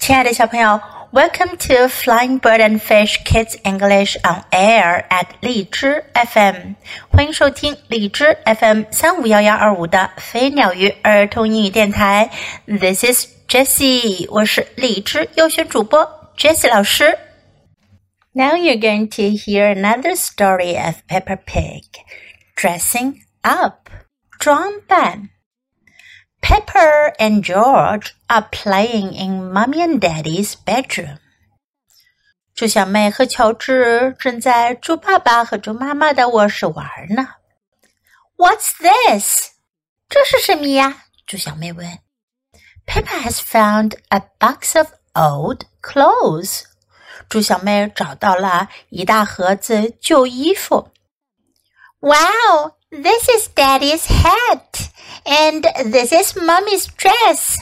[0.00, 0.80] 亲爱的小朋友，
[1.12, 6.74] Welcome to Flying Bird and Fish Kids English on Air at 荔枝 FM，
[7.10, 12.30] 欢迎收听荔枝 FM 三五幺幺二五的飞鸟鱼儿童英语电台。
[12.66, 17.18] This is Jessie，我是荔枝优选主播 Jessie 老师。
[18.32, 21.82] Now you're going to hear another story of Peppa Pig
[22.54, 23.88] dressing up，
[24.38, 25.30] 装扮。
[26.41, 31.19] Peppa and George are playing in Mommy and Daddy's bedroom.
[32.53, 37.35] 猪小妹和乔治正在猪爸爸和猪妈妈的卧室玩呢。
[38.37, 39.51] What's this？
[40.09, 41.03] 这是什么呀？
[41.25, 41.99] 猪小妹问。
[42.85, 46.63] Peppa has found a box of old clothes。
[47.29, 50.91] 猪小妹找到了一大盒子旧衣服。
[51.99, 52.73] Wow!
[52.90, 54.90] this is Daddy's hat.
[55.24, 57.58] And this is Mommy's dress.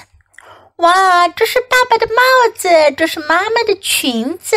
[0.77, 4.57] 哇，这是爸爸的帽子，这是妈妈的裙子。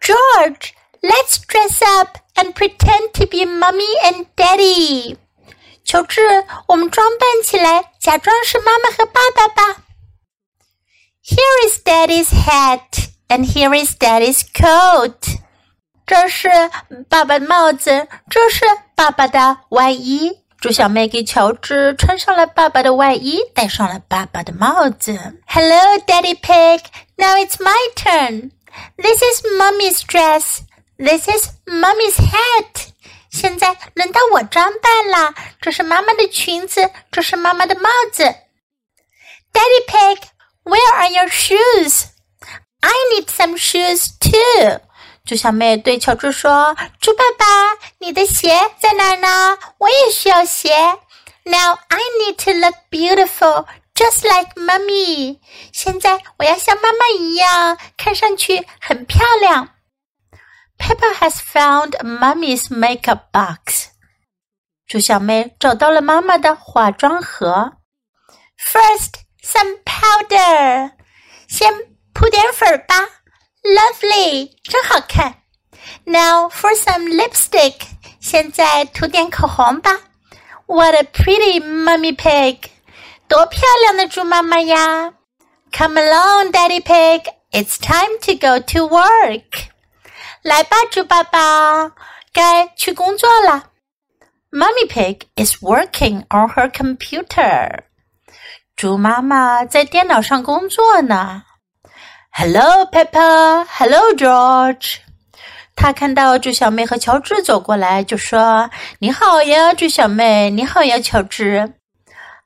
[0.00, 0.70] George,
[1.02, 5.16] let's dress up and pretend to be Mommy and Daddy.
[5.84, 9.82] 乔治，我们装扮起来，假装是妈妈和爸爸吧。
[11.24, 15.40] Here is Daddy's hat, and here is Daddy's coat.
[16.06, 16.48] 这是
[17.10, 20.38] 爸爸的帽子，这是 爸爸的外衣。
[20.60, 25.40] 猪小妹给乔治穿上了爸爸的外衣，戴上了爸爸的帽子。
[25.46, 26.80] Hello, Daddy Pig.
[27.16, 28.50] Now it's my turn.
[28.96, 30.62] This is Mummy's dress.
[30.98, 32.88] This is Mummy's hat.
[33.30, 35.34] 现在轮到我装扮了。
[35.60, 38.24] 这是妈妈的裙子，这是妈妈的帽子。
[39.52, 40.18] Daddy Pig,
[40.64, 42.06] where are your shoes?
[42.80, 44.80] I need some shoes too.
[45.25, 47.45] 猪小妹对乔治说：“猪爸爸，
[47.99, 49.57] 你的鞋在哪儿呢？
[49.77, 50.75] 我也需要鞋。
[51.45, 55.39] Now I need to look beautiful, just like mommy。
[55.71, 59.69] 现在我要像妈妈一样，看上去很漂亮。”
[60.77, 63.91] Peppa has found mommy's makeup box。
[64.85, 67.77] 猪小妹找到了妈妈的化妆盒。
[68.57, 70.91] First, some powder。
[71.47, 71.73] 先
[72.13, 73.22] 铺点粉吧。
[73.62, 75.42] Lovely，真好看。
[76.04, 77.74] Now for some lipstick，
[78.20, 79.90] 现在涂点口红吧。
[80.66, 82.58] What a pretty mummy pig，
[83.26, 85.14] 多漂亮的猪妈妈呀！
[85.72, 89.68] Come along, Daddy Pig, it's time to go to work。
[90.42, 91.92] 来吧，猪爸爸，
[92.32, 93.70] 该去工作了。
[94.50, 97.84] Mummy Pig is working on her computer。
[98.76, 101.42] 猪妈妈在电脑上工作呢。
[102.35, 103.63] Hello, Peppa.
[103.69, 104.97] Hello, George.
[105.75, 110.49] 他看到猪小妹和乔治走过来，就说：“你好呀，猪小妹！
[110.49, 111.75] 你好呀，乔治。”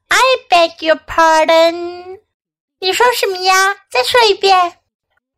[0.10, 2.20] I beg your pardon.
[2.82, 3.76] 你说什么呀？
[3.90, 4.74] 再说一遍。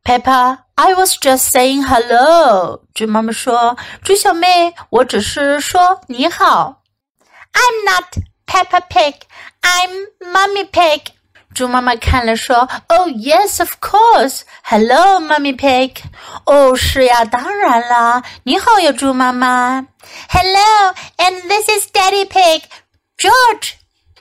[0.04, 2.82] Peppa, I was just saying hello.
[2.96, 6.82] 猪妈妈说：“猪小妹，我只是说你好。”
[7.54, 8.18] I'm not
[8.48, 9.14] Peppa Pig.
[9.62, 11.02] I'm Mummy Pig.
[11.55, 14.41] 猪妈妈看了说：“Oh yes, of course.
[14.65, 16.03] Hello, Mummy Pig.
[16.47, 18.25] 哦，是呀，当然啦。
[18.43, 19.87] 你好呀，猪妈妈。
[20.29, 22.63] Hello, and this is Daddy Pig,
[23.17, 23.75] George.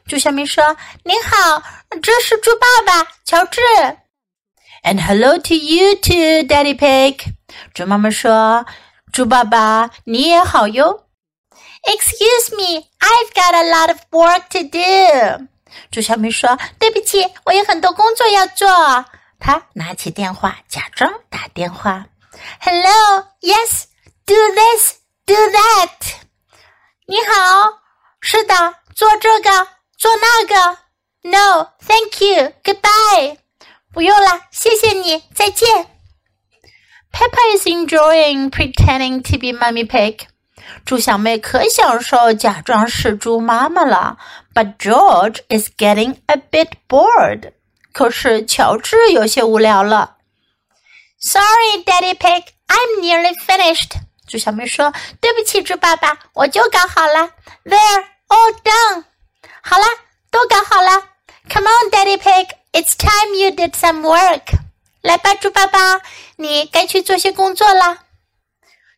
[0.07, 1.63] 猪小妹说：“你好，
[2.03, 3.61] 这是猪爸爸，乔治。”
[4.83, 7.33] And hello to you too, Daddy Pig.
[7.73, 8.66] 猪妈妈说：“
[9.11, 11.05] 猪爸爸，你也好哟。”
[11.85, 15.47] Excuse me, I've got a lot of work to do.
[15.90, 18.68] 猪小妹说：“对不起，我有很多工作要做。”
[19.40, 22.06] 她拿起电话，假装打电话。
[22.60, 23.84] “Hello, yes,
[24.26, 24.94] do this,
[25.26, 25.90] do that。”
[27.06, 27.80] 你好，
[28.20, 30.78] 是的，做这个，做那个。
[31.22, 33.38] “No, thank you, goodbye。”
[33.92, 35.86] 不用了，谢谢你，再见。
[37.10, 40.26] Peppa is enjoying pretending to be Mummy Pig.
[40.84, 44.18] 猪小妹可享受假装是猪妈妈了
[44.57, 47.53] ，But George is getting a bit bored。
[47.91, 50.18] 可是乔治有些无聊了。
[51.19, 53.91] Sorry, Daddy Pig, I'm nearly finished。
[54.27, 57.31] 猪小妹说：“对不起，猪爸爸，我就搞好了。
[57.65, 59.03] There, all done。
[59.62, 59.85] 好了，
[60.31, 61.09] 都搞好了。
[61.50, 64.57] Come on, Daddy Pig, it's time you did some work。
[65.01, 66.01] 来吧，猪爸爸，
[66.38, 68.00] 你该去做些工作了。”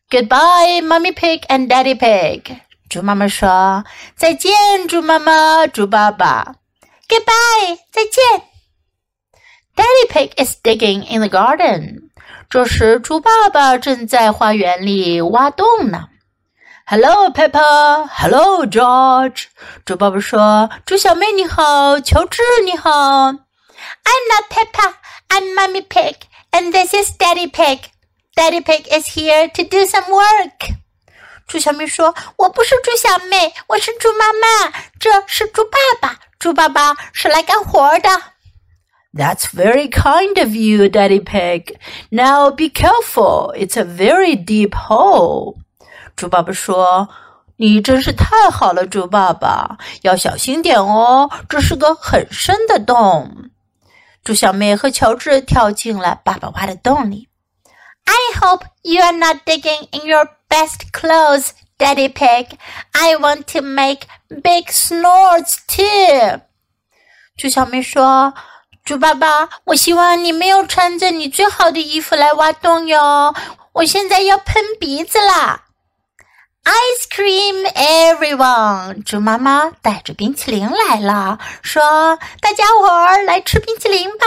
[0.08, 2.60] Goodbye, Mummy Pig and Daddy Pig。
[2.90, 3.86] 猪妈妈说：“
[4.16, 4.52] 再见，
[4.88, 6.54] 猪妈妈，猪爸爸。”
[7.08, 8.42] Goodbye，再见。
[9.74, 12.10] Daddy Pig is digging in the garden。
[12.48, 16.08] 这时，猪爸爸正在花园里挖洞呢。
[16.86, 18.06] Hello, Peppa.
[18.06, 19.46] Hello, George.
[19.84, 22.90] 猪爸爸说：“猪小妹你好，乔治你好。”
[24.06, 24.94] I'm not Peppa.
[25.28, 26.16] I'm I'm Mummy Pig,
[26.50, 27.80] and this is Daddy Pig.
[28.36, 30.72] Daddy Pig is here to do some work.
[31.51, 36.17] 猪小妹说：“我不是猪小妹，我是猪妈妈，这是猪爸爸。
[36.39, 38.09] 猪爸爸是来干活的。”
[39.13, 41.75] That's very kind of you, Daddy Pig.
[42.09, 43.53] Now be careful.
[43.53, 45.57] It's a very deep hole.
[46.15, 47.09] 猪爸爸说
[47.59, 53.49] ：“你真是太好了，猪爸爸，要小心点哦，这是个很深的洞。”
[54.23, 57.27] 猪小妹和乔治跳进了爸爸挖的洞里。
[58.05, 62.58] I hope you are not digging in your best clothes, Daddy Pig.
[62.92, 66.40] I want to make big snorts too.
[67.36, 68.34] 猪小妹说：“
[68.84, 73.34] 猪爸爸，我希望你没有穿着你最好的衣服来挖洞哟。
[73.72, 75.64] 我现在要喷鼻子啦。”
[76.66, 79.04] Ice cream, everyone！
[79.04, 84.26] 猪妈妈带着冰淇淋来了，说：“大家伙儿来吃冰淇淋吧！”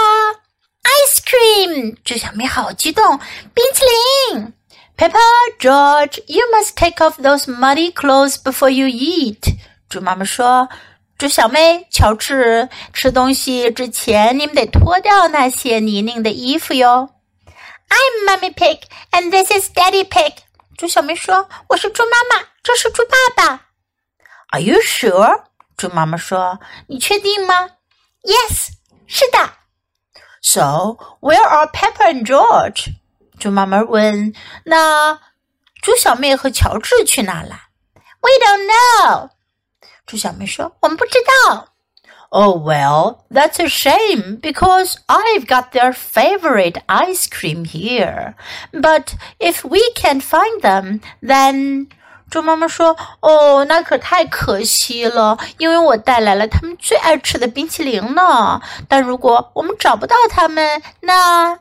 [0.84, 1.98] Ice cream！
[2.06, 3.20] 猪小妹好激动，
[3.54, 3.84] 冰淇
[4.32, 4.54] 淋。
[4.97, 5.19] Peppa,
[5.59, 9.57] George, you must take off those muddy clothes before you eat.
[9.89, 10.69] 猪妈妈说
[11.19, 17.11] ：“猪小妹，乔治，吃东西之前，你们得脱掉那些泥泞的衣服哟。”
[17.91, 20.35] I'm Mummy Pig, and this is Daddy Pig.
[20.79, 23.67] 猪小妹说：“我是猪妈妈，这是猪爸爸。”
[24.53, 25.43] Are you sure?
[25.77, 27.71] 猪妈妈说：“你确定吗？” sure？
[28.23, 28.69] 猪妈妈说：“你确定吗？”Yes，
[29.09, 29.51] 是的。
[30.41, 32.95] So where are Peppa and George？
[33.40, 34.36] 猪妈妈问：“
[34.66, 35.20] 那
[35.82, 37.70] 猪小妹和乔治去哪了？”
[38.22, 39.30] We don't know。
[40.06, 41.68] 猪小妹说：“我们不知道。”
[42.32, 48.36] Oh, well, that's a shame because I've got their favorite ice cream here.
[48.72, 51.88] But if we can't find them, then
[52.30, 58.62] 猪妈妈说：“哦，那可太可惜了，因为我带来了他们最爱吃的冰淇淋呢。
[58.88, 61.58] 但如果我们找不到他们，那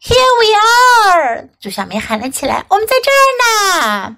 [0.00, 4.16] Here we are！” 猪小妹喊了起来：“我们在这儿呢！”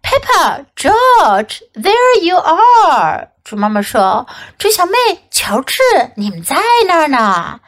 [0.00, 3.28] Peppa, George, there you are！
[3.44, 4.26] 猪妈妈说
[4.58, 4.96] ：“猪小妹，
[5.30, 5.82] 乔治，
[6.16, 6.56] 你们在
[6.86, 7.60] 那儿呢。”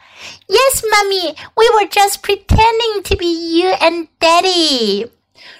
[0.47, 5.09] Yes, Mummy, we were just pretending to be you and Daddy。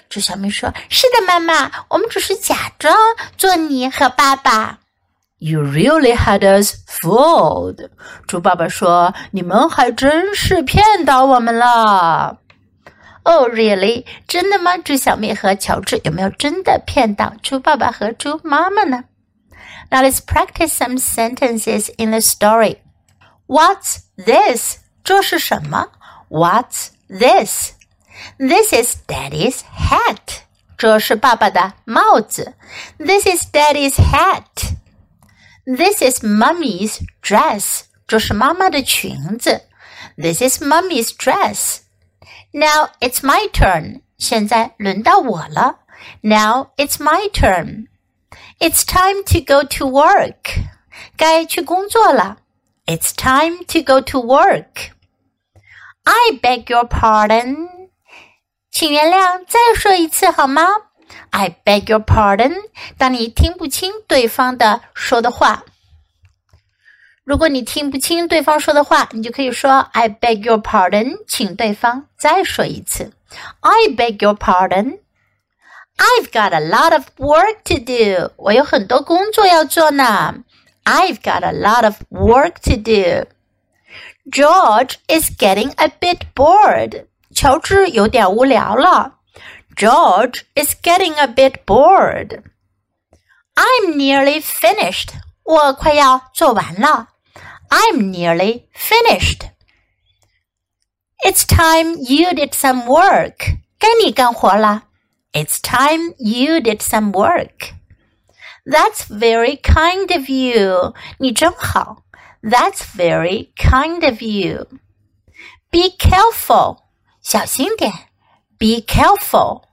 [0.08, 2.96] 猪小妹说：“是的，妈妈，我们只是假装
[3.36, 4.78] 做你和爸爸。”
[5.41, 7.89] You really had us fooled。
[8.27, 12.39] 猪爸爸说：“你们还真是骗到我们了。”
[13.23, 14.05] Oh, really？
[14.27, 14.77] 真的吗？
[14.77, 19.03] 猪小妹和乔治有没有真的骗到猪爸爸和猪妈妈呢？
[19.91, 22.77] Now let's practice some sentences in the story.
[23.45, 24.77] What's this?
[25.03, 25.89] 这是什么？
[26.29, 27.73] What's this?
[28.39, 30.39] This is Daddy's hat.
[30.77, 32.55] 这是爸爸的帽子。
[32.97, 34.77] This is Daddy's hat.
[35.65, 37.81] This is Mummy's dress.
[38.07, 39.63] 这是妈妈的裙子。
[40.15, 41.79] This is Mummy's dress.
[42.51, 44.01] Now it's my turn.
[44.17, 45.79] 现在轮到我了。
[46.21, 47.87] Now it's my turn.
[48.59, 50.69] It's time to go to work.
[51.17, 52.37] 该去工作了。
[52.85, 54.91] It's time to go to work.
[56.03, 57.89] I beg your pardon.
[58.71, 60.63] 请原谅，再说一次好吗
[61.29, 62.55] ？I beg your pardon.
[62.97, 65.63] 当你听不清对方的说的话。
[67.23, 73.11] 如果你听不清对方说的话，你就可以说 "I beg your pardon"，请对方再说一次。
[73.59, 74.99] I beg your pardon.
[75.97, 78.31] I've got a lot of work to do.
[78.37, 80.35] 我有很多工作要做呢。
[80.85, 83.27] I've got a lot of work to do.
[84.31, 87.07] George is getting a bit bored.
[87.33, 89.15] 乔治有点无聊了。
[89.75, 92.43] George is getting a bit bored.
[93.55, 95.13] I'm nearly finished.
[95.43, 97.09] 我快要做完了。
[97.69, 99.49] I'm nearly finished.
[101.23, 103.57] It's time you did some work.
[103.79, 104.83] 该你干活了。
[105.33, 107.73] It's time you did some work.
[108.65, 110.93] That's very kind of you.
[111.19, 112.03] 你真好。
[112.41, 114.67] That's very kind of you.
[115.69, 116.79] Be careful.
[117.21, 117.91] 小心点。
[118.61, 119.65] Be careful.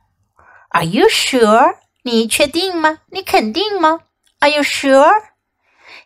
[0.70, 1.76] Are you sure?
[2.02, 2.98] 你确定吗？
[3.10, 4.00] 你肯定吗？
[4.40, 5.30] Are you sure?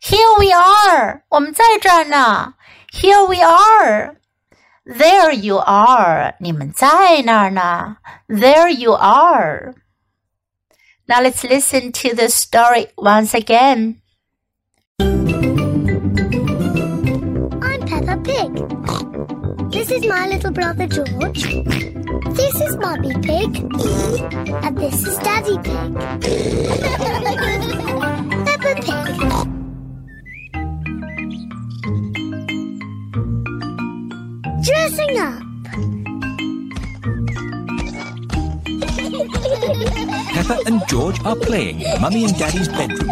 [0.00, 2.54] Here we are，我们在这儿呢。
[2.92, 7.96] Here we are。There you are，你们在那儿呢。
[8.28, 13.96] There you are。Now let's listen to the story once again.
[17.60, 18.54] I'm Peppa Pig.
[19.70, 21.42] This is my little brother George.
[22.34, 23.49] This is Mummy Pig.
[24.63, 25.93] And this is Daddy Pig.
[28.45, 29.05] Peppa Pig.
[34.61, 35.41] Dressing up.
[40.33, 43.09] Peppa and George are playing in Mummy and Daddy's bedroom.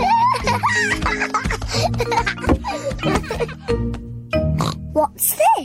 [4.94, 5.61] What's this?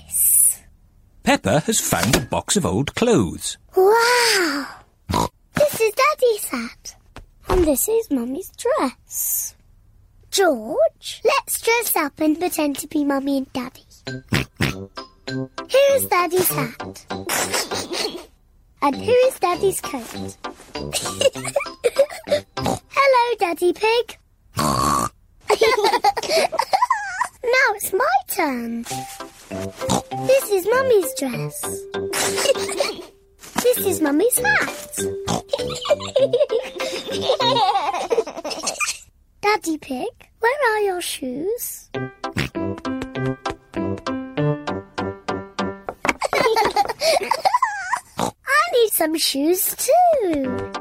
[1.26, 3.58] Peppa has found a box of old clothes.
[3.74, 4.68] Wow!
[5.54, 6.94] This is Daddy's hat.
[7.48, 9.56] And this is Mummy's dress.
[10.30, 13.82] George, let's dress up and pretend to be Mummy and Daddy.
[15.68, 17.06] Here is Daddy's hat.
[18.82, 20.36] and here is Daddy's coat.
[22.88, 24.16] Hello, Daddy Pig.
[24.56, 25.10] now
[27.74, 28.84] it's my turn.
[29.48, 31.60] This is Mummy's dress.
[33.62, 34.98] this is Mummy's hat.
[39.40, 40.08] Daddy Pig,
[40.40, 41.90] where are your shoes?
[41.94, 42.02] I
[48.72, 50.72] need some shoes too.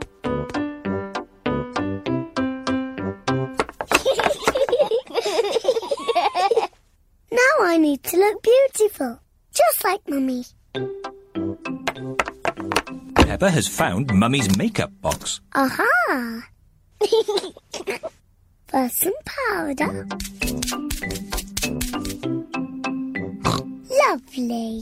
[7.75, 9.19] I need to look beautiful,
[9.53, 10.45] just like Mummy.
[13.15, 15.41] Peppa has found Mummy's makeup box.
[15.53, 16.47] Aha!
[18.67, 20.07] First some powder.
[24.07, 24.81] Lovely.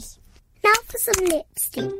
[0.62, 1.90] Now for some lipstick.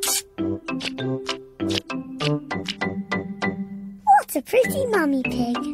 [4.05, 5.57] What a pretty mummy pig.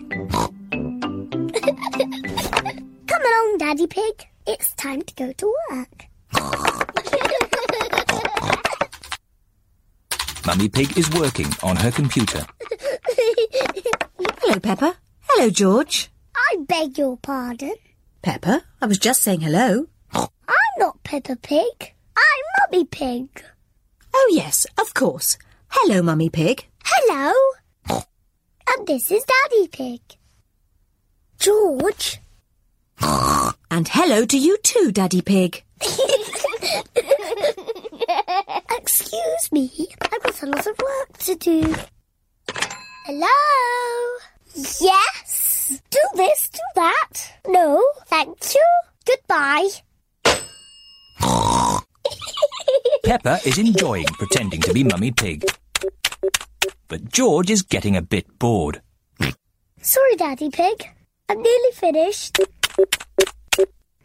[3.07, 4.27] Come along, Daddy Pig.
[4.53, 6.07] It's time to go to work.
[10.45, 12.45] Mummy Pig is working on her computer.
[14.41, 14.97] Hello, Peppa.
[15.21, 16.11] Hello, George.
[16.35, 17.77] I beg your pardon.
[18.23, 19.87] Peppa, I was just saying hello.
[20.13, 20.27] I'm
[20.79, 21.95] not Peppa Pig.
[22.17, 23.45] I'm Mummy Pig.
[24.13, 25.39] Oh, yes, of course.
[25.69, 26.67] Hello, Mummy Pig.
[26.85, 27.33] Hello.
[27.89, 30.01] And this is Daddy Pig.
[31.39, 32.19] George.
[33.81, 35.65] And hello to you too, Daddy Pig.
[38.77, 41.75] Excuse me, I've got a lot of work to do.
[43.07, 44.19] Hello?
[44.83, 45.81] Yes?
[45.89, 47.33] Do this, do that.
[47.49, 48.63] No, thank you.
[49.07, 49.69] Goodbye.
[53.03, 55.47] Peppa is enjoying pretending to be Mummy Pig.
[56.89, 58.83] But George is getting a bit bored.
[59.81, 60.87] Sorry, Daddy Pig.
[61.31, 62.41] I'm nearly finished.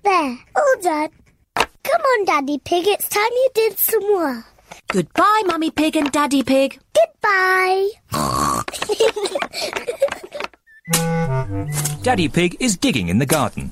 [0.05, 1.09] There, all done.
[1.55, 4.45] Come on, Daddy Pig, it's time you did some work.
[4.87, 6.79] Goodbye, Mummy Pig and Daddy Pig.
[6.93, 7.89] Goodbye.
[12.03, 13.71] Daddy Pig is digging in the garden.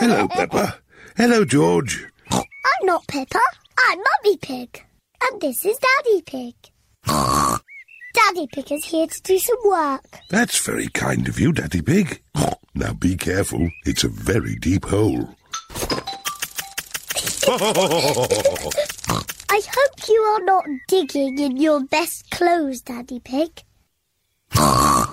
[0.00, 0.78] Hello, Peppa.
[1.16, 2.06] Hello, George.
[2.30, 2.44] I'm
[2.82, 3.40] not Peppa.
[3.78, 4.84] I'm Mummy Pig.
[5.22, 6.54] And this is Daddy Pig.
[8.26, 10.18] Daddy Pig is here to do some work.
[10.30, 12.22] That's very kind of you, Daddy Pig.
[12.76, 13.70] Now be careful.
[13.86, 15.28] It's a very deep hole.
[19.48, 23.62] I hope you are not digging in your best clothes, Daddy Pig.
[24.54, 25.06] I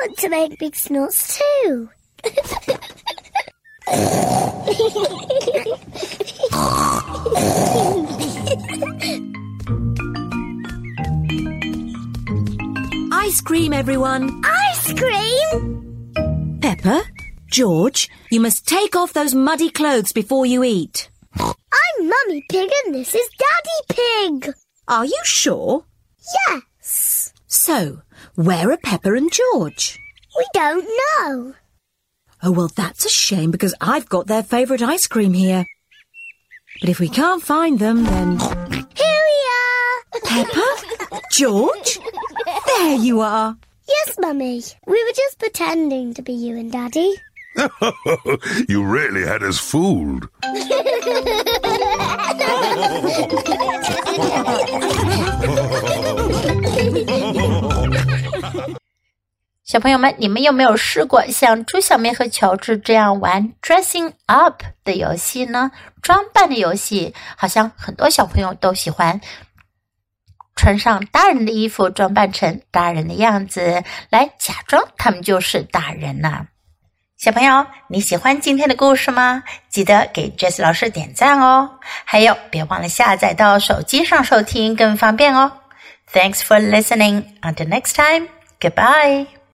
[0.00, 1.88] want to make big snorts too.
[13.76, 14.42] everyone.
[14.42, 16.58] Ice cream?
[16.62, 17.02] Peppa,
[17.50, 21.10] George, you must take off those muddy clothes before you eat.
[21.38, 24.54] I'm Mummy Pig and this is Daddy Pig.
[24.88, 25.84] Are you sure?
[26.48, 27.34] Yes.
[27.48, 28.00] So,
[28.34, 29.98] where are Peppa and George?
[30.38, 31.54] We don't know.
[32.42, 35.66] Oh, well, that's a shame because I've got their favourite ice cream here.
[36.80, 38.38] But if we can't find them, then.
[38.38, 40.20] Here we are.
[40.24, 41.20] Peppa?
[41.32, 41.98] George?
[42.66, 43.58] There you are.
[43.88, 44.62] Yes, Mummy.
[44.86, 47.14] We were just pretending to be you and Daddy.
[48.68, 50.28] you really had us fooled.
[59.64, 65.70] 小朋友们，你们有没有试过像猪小妹和乔治这样玩 dressing up 的游戏呢？
[66.02, 69.20] 装扮的游戏，好像很多小朋友都喜欢
[70.56, 76.46] 穿上大人的衣服，装扮成大人的样子，来假装他们就是大人呢、
[77.18, 79.44] 小朋友，你喜欢今天的故事吗？
[79.68, 81.78] 记得给 Jess 老师点赞哦！
[82.04, 85.52] 还有，别忘了下载到手机上收听，更方便哦。
[86.12, 87.24] Thanks for listening.
[87.42, 88.28] Until next time.
[88.60, 89.35] Goodbye.